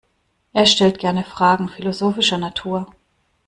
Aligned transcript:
Er 0.51 0.65
stellt 0.65 0.97
gerne 0.97 1.23
Fragen 1.23 1.69
philosophischer 1.69 2.39
Natur. 2.39 2.91